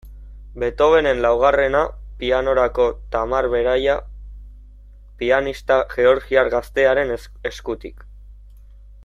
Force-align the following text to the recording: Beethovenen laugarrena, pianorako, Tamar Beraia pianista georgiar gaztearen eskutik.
Beethovenen 0.61 1.19
laugarrena, 1.25 1.81
pianorako, 2.21 2.87
Tamar 3.17 3.49
Beraia 3.51 3.95
pianista 5.21 5.79
georgiar 5.99 6.51
gaztearen 6.57 7.15
eskutik. 7.53 8.03